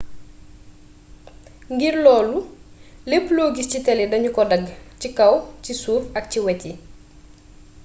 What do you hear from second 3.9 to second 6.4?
dañu ko dagg ci kaw ci suuf ak ci